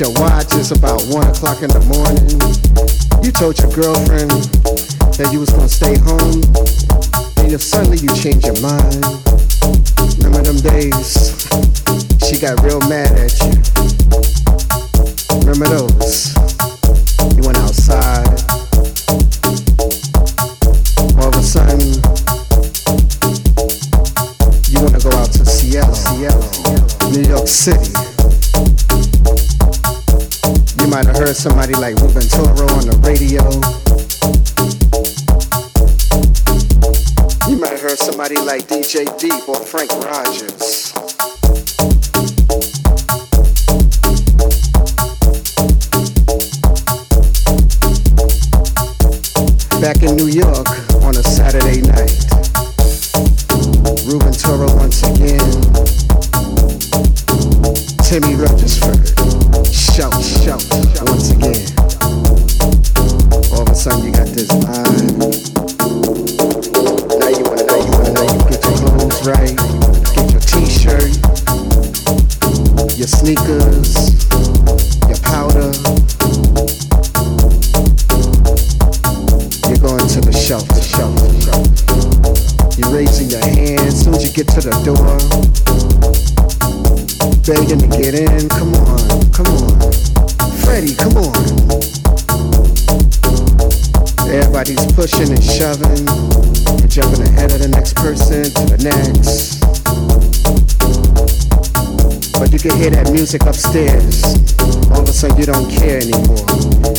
your 0.00 0.12
watch, 0.14 0.54
it's 0.54 0.70
about 0.70 1.02
one 1.06 1.26
o'clock 1.26 1.62
in 1.62 1.70
the 1.70 1.82
morning. 1.90 2.38
You 3.24 3.32
told 3.32 3.58
your 3.58 3.70
girlfriend 3.72 4.30
that 5.18 5.32
you 5.32 5.40
was 5.40 5.50
gonna 5.50 5.68
stay 5.68 5.98
home, 5.98 6.38
and 7.42 7.52
if 7.52 7.60
suddenly 7.60 7.98
you 7.98 8.14
change 8.14 8.44
your 8.44 8.60
mind. 8.62 9.02
Remember 10.22 10.42
them 10.46 10.62
days? 10.62 11.34
She 12.28 12.38
got 12.38 12.62
real 12.62 12.80
mad 12.86 13.10
at 13.18 13.34
you. 13.42 13.58
Remember 15.42 15.66
those? 15.66 16.37
City 27.68 27.98
might 30.88 31.04
have 31.04 31.16
heard 31.16 31.36
somebody 31.36 31.74
like 31.74 31.94
Ruben 31.96 32.22
Toro 32.22 32.66
on 32.72 32.86
the 32.86 32.96
radio. 33.04 33.44
You 37.48 37.60
might 37.60 37.72
have 37.72 37.80
heard 37.82 37.98
somebody 37.98 38.36
like 38.36 38.66
DJ 38.66 39.04
Deep 39.18 39.48
or 39.48 39.56
Franck 39.56 39.92
Rogers. 40.02 40.97
Music 103.18 103.42
upstairs. 103.46 104.22
All 104.94 105.02
of 105.02 105.08
a 105.08 105.12
sudden 105.12 105.36
you 105.38 105.46
don't 105.46 105.68
care 105.68 105.98
anymore. 105.98 106.38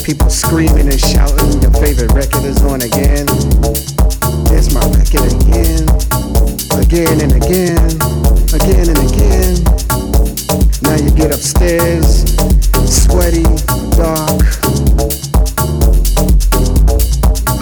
People 0.04 0.30
screaming 0.30 0.92
and 0.92 1.00
shouting. 1.00 1.62
Your 1.62 1.72
favorite 1.80 2.12
record 2.12 2.44
is 2.44 2.62
on 2.62 2.82
again. 2.82 3.26
There's 4.52 4.68
my 4.76 4.84
record 5.00 5.32
again. 5.32 5.88
Again 6.76 7.24
and 7.24 7.32
again. 7.40 7.88
Again 8.52 8.92
and 8.92 9.00
again. 9.00 9.64
Now 10.84 11.00
you 11.00 11.10
get 11.16 11.32
upstairs. 11.32 12.28
Sweaty, 12.84 13.48
dark. 13.96 14.44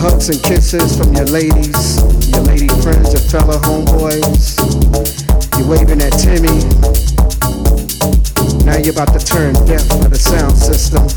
Hugs 0.01 0.29
and 0.29 0.41
kisses 0.41 0.97
from 0.97 1.13
your 1.13 1.25
ladies. 1.25 2.01
Your 2.33 2.41
lady 2.41 2.69
friends, 2.81 3.13
your 3.13 3.21
fellow 3.29 3.59
homeboys. 3.61 4.57
You're 5.59 5.69
waving 5.69 6.01
at 6.01 6.17
Timmy. 6.17 7.26
Now 8.67 8.75
you're 8.75 8.91
about 8.91 9.17
to 9.17 9.25
turn 9.25 9.53
deaf 9.65 9.87
by 9.87 10.11
the 10.11 10.19
sound 10.19 10.57
system. 10.57 11.07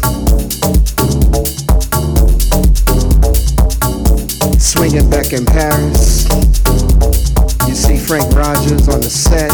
Swinging 4.55 5.11
back 5.11 5.33
in 5.33 5.45
Paris. 5.45 6.31
You 7.67 7.75
see 7.75 7.99
Franck 7.99 8.33
Rogers 8.37 8.87
on 8.89 9.01
the 9.01 9.11
set. 9.11 9.51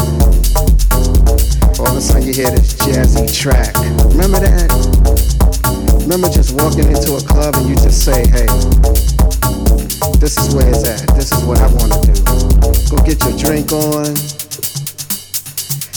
All 1.79 1.89
of 1.89 1.97
a 1.97 2.01
sudden 2.01 2.27
you 2.27 2.33
hear 2.35 2.51
this 2.51 2.75
jazzy 2.75 3.33
track. 3.33 3.73
Remember 4.13 4.41
that? 4.45 4.69
Remember 6.03 6.29
just 6.29 6.53
walking 6.53 6.85
into 6.85 7.17
a 7.17 7.21
club 7.25 7.55
and 7.55 7.67
you 7.67 7.75
just 7.77 8.05
say, 8.05 8.27
hey, 8.29 8.45
this 10.21 10.37
is 10.37 10.53
where 10.53 10.69
it's 10.69 10.85
at. 10.85 11.01
This 11.15 11.31
is 11.31 11.43
what 11.45 11.57
I 11.57 11.67
want 11.73 11.97
to 11.97 12.13
do. 12.13 12.13
Go 12.93 13.01
get 13.01 13.17
your 13.25 13.35
drink 13.41 13.71
on. 13.71 14.13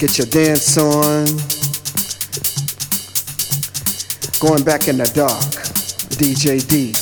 Get 0.00 0.16
your 0.16 0.28
dance 0.33 0.78
on. 0.78 1.60
Going 4.40 4.64
back 4.64 4.88
in 4.88 4.97
the 4.97 5.04
dark. 5.14 5.42
DJ 6.16 6.66
Deep. 6.66 6.97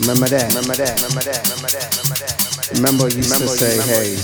Remember 0.00 0.28
that? 0.28 0.48
Remember 0.48 0.74
that? 0.74 0.96
Remember 0.96 1.20
that? 1.20 1.42
Remember 1.44 1.68
that? 1.68 1.88
Remember 1.92 2.16
that? 2.16 2.36
Remember 2.74 3.08
you 3.08 3.16
used 3.18 3.40
to 3.40 3.48
say, 3.48 3.76
hey, 3.82 4.16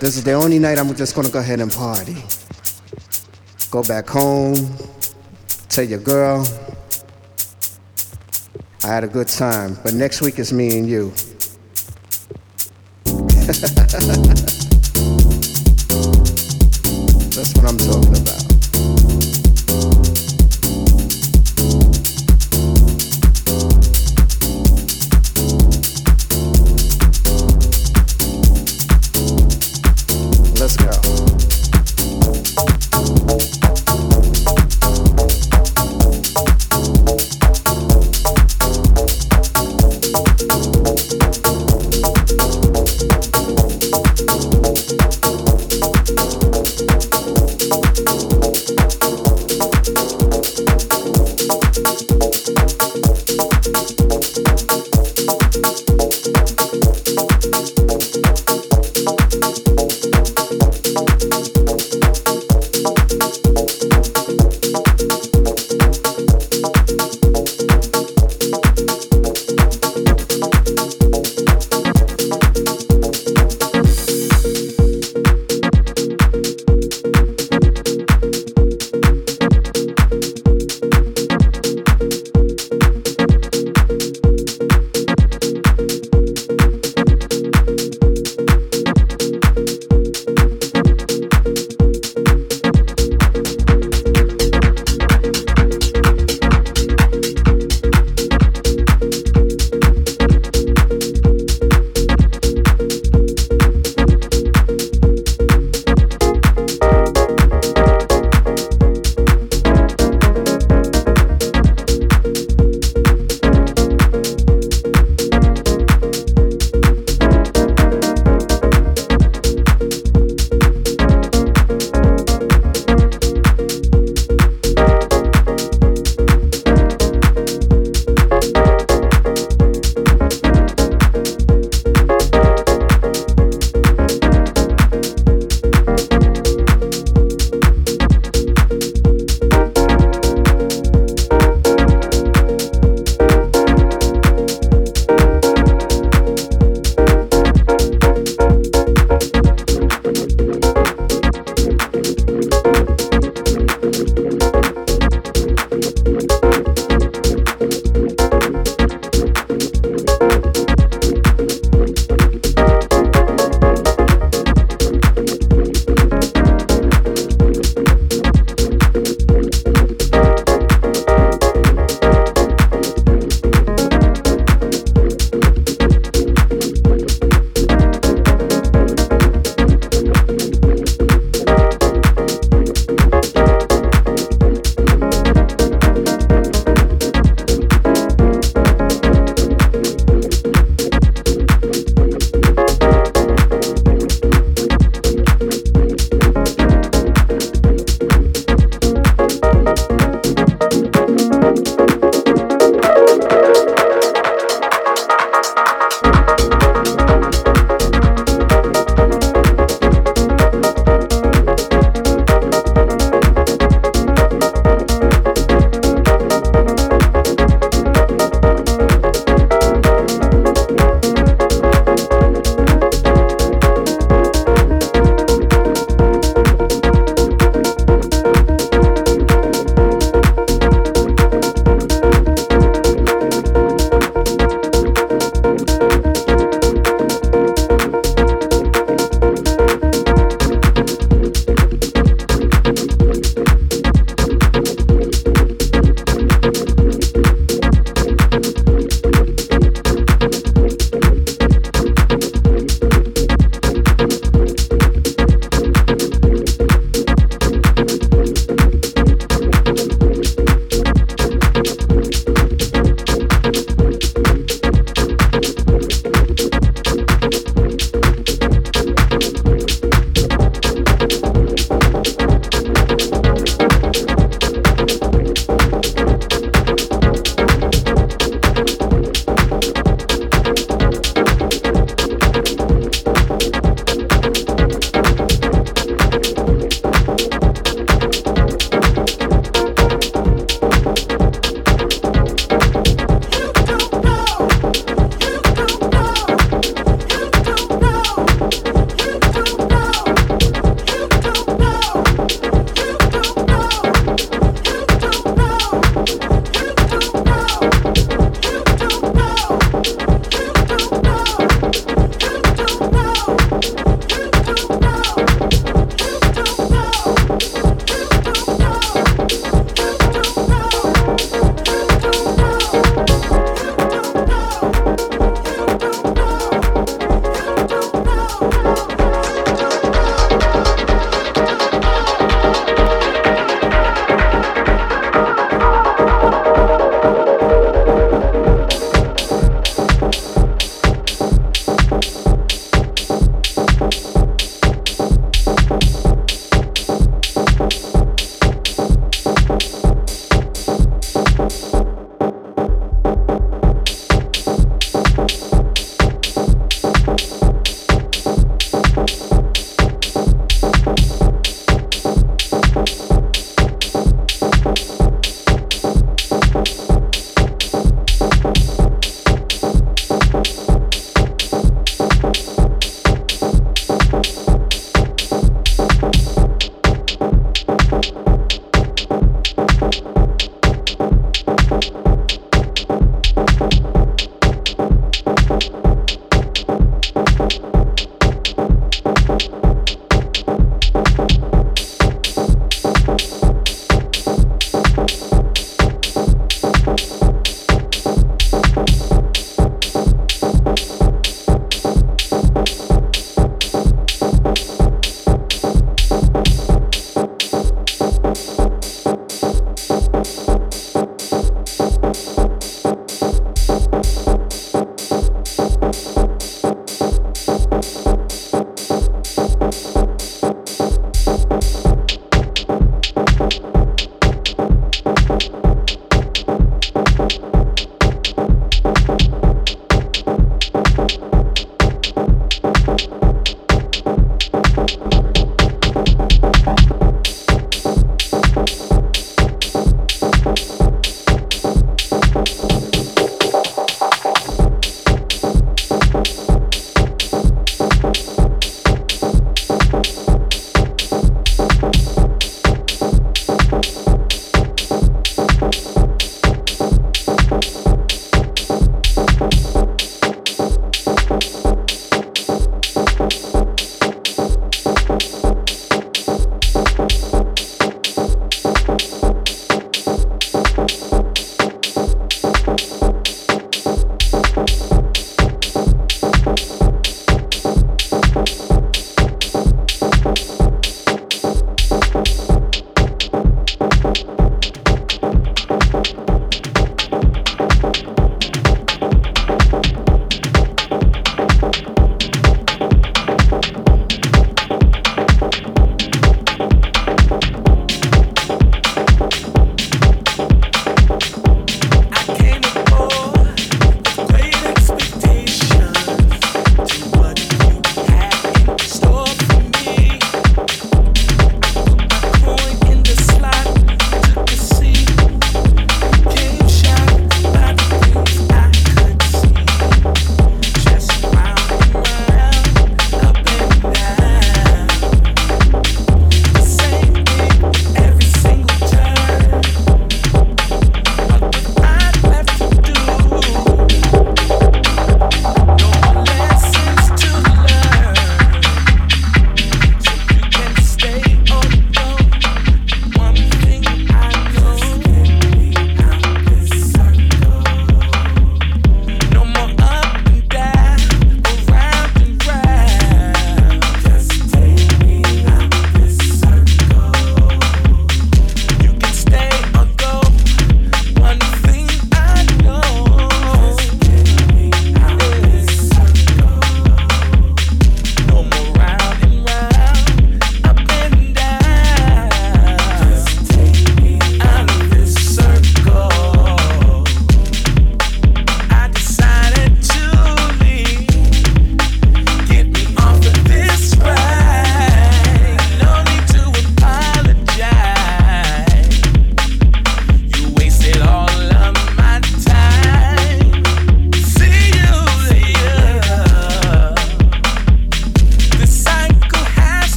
this 0.00 0.16
is 0.16 0.24
the 0.24 0.32
only 0.32 0.58
night 0.58 0.78
I'm 0.78 0.92
just 0.94 1.14
gonna 1.14 1.28
go 1.30 1.38
ahead 1.38 1.60
and 1.60 1.72
party. 1.72 2.16
Go 3.70 3.82
back 3.82 4.08
home, 4.08 4.54
tell 5.68 5.84
your 5.84 6.00
girl, 6.00 6.46
I 8.82 8.88
had 8.88 9.04
a 9.04 9.08
good 9.08 9.28
time, 9.28 9.78
but 9.82 9.94
next 9.94 10.22
week 10.22 10.38
is 10.38 10.52
me 10.52 10.76
and 10.78 10.88
you. 10.88 11.12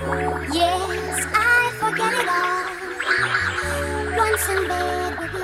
Yes, 0.00 1.26
I 1.34 1.72
forget 1.78 2.14
it 2.14 2.28
all. 2.32 4.16
Once 4.16 4.48
in 4.48 4.66
bed 4.66 5.18
with 5.18 5.34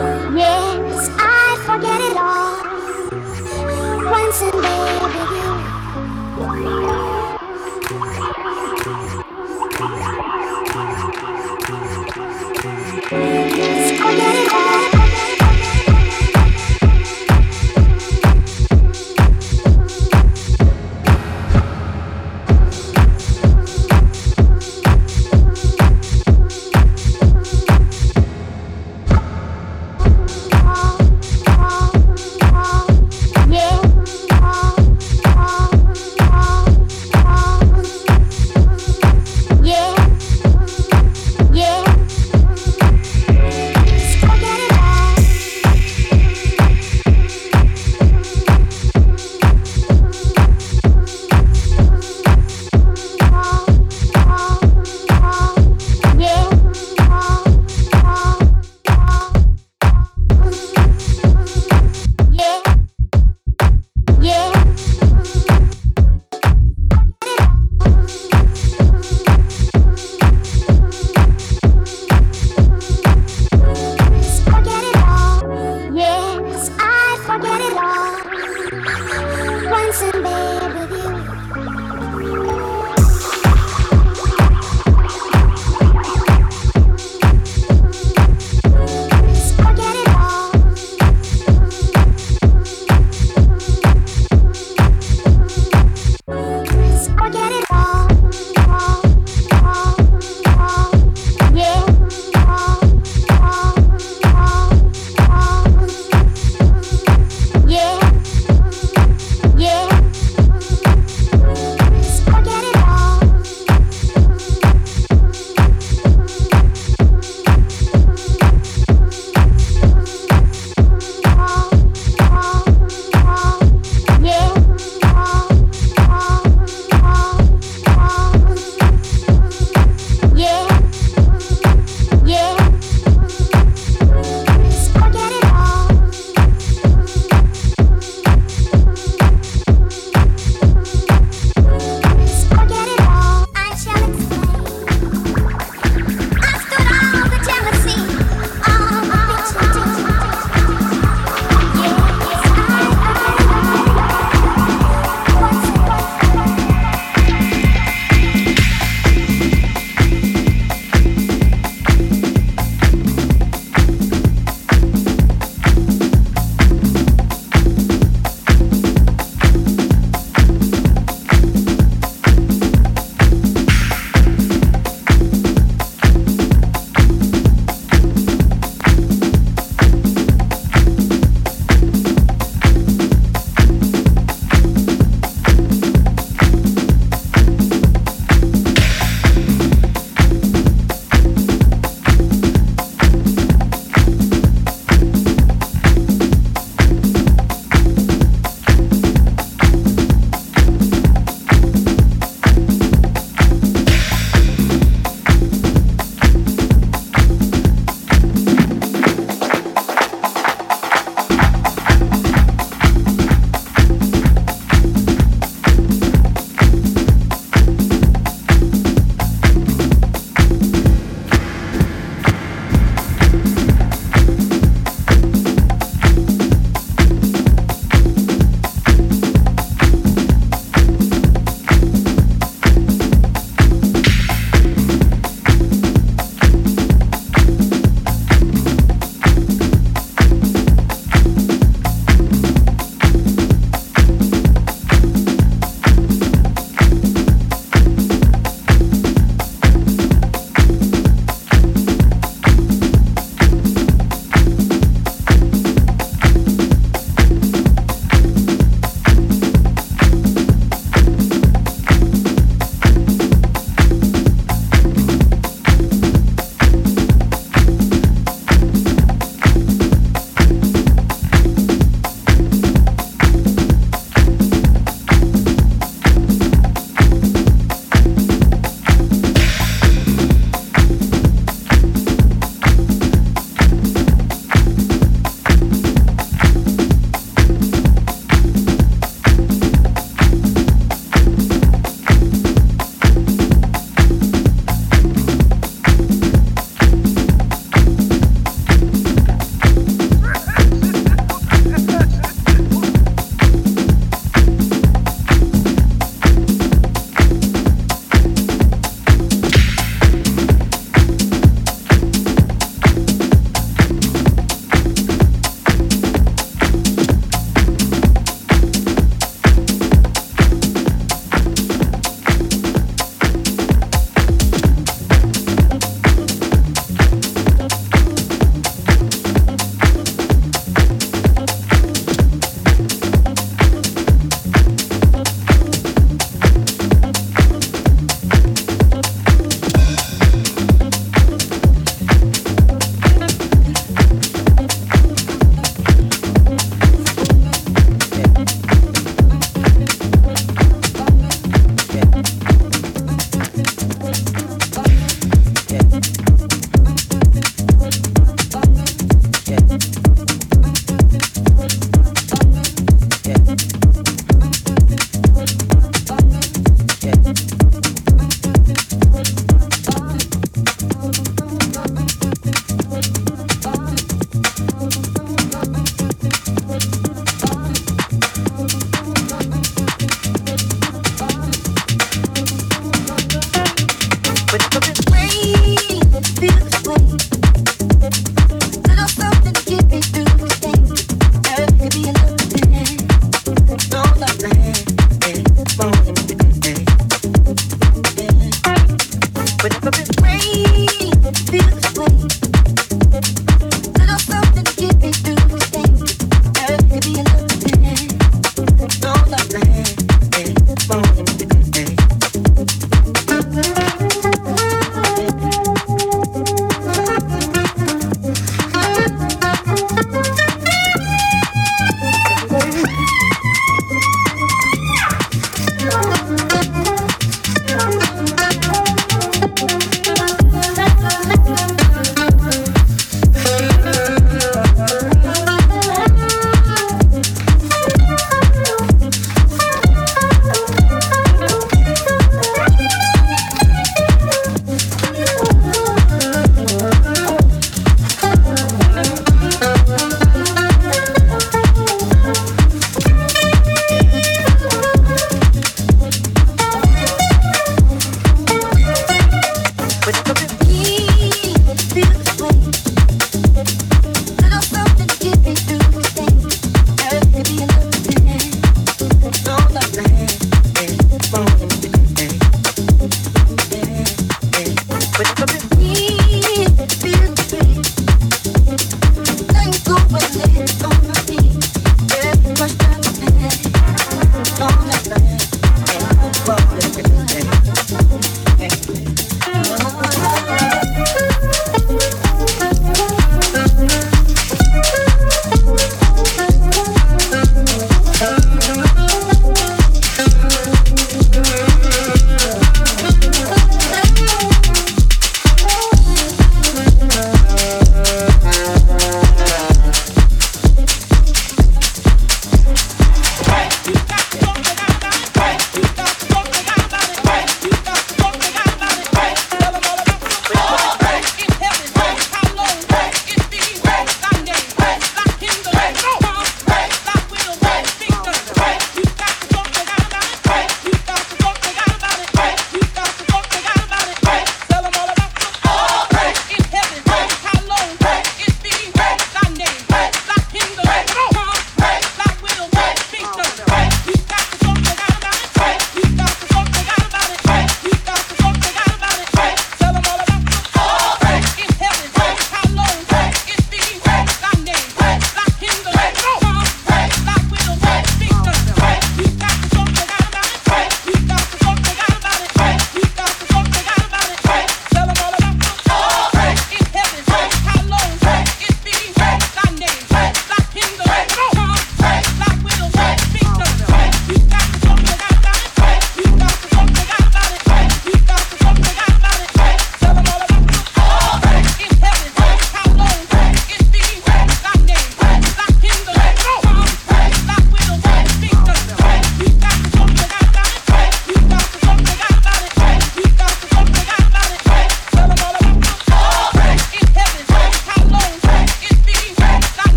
you. 0.00 0.05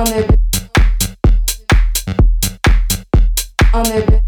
On 0.00 0.04
est. 0.06 0.26
On 3.74 3.82
est. 3.82 4.19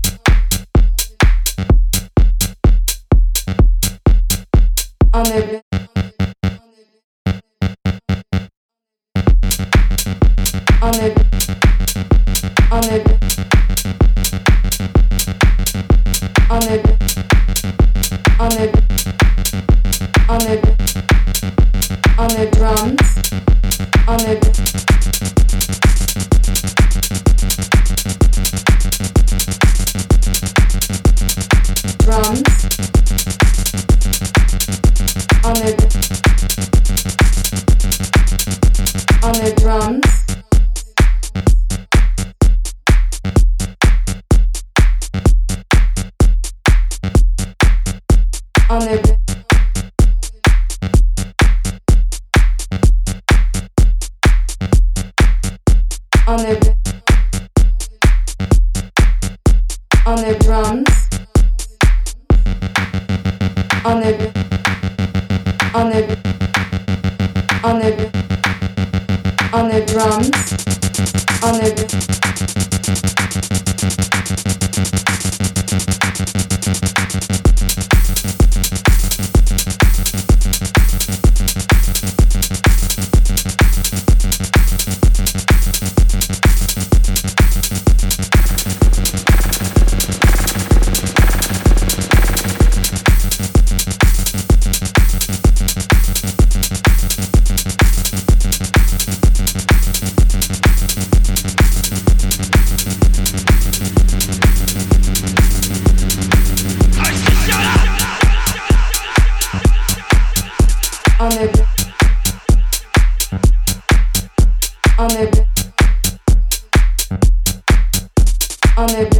On 118.78 118.86
est 118.86 119.11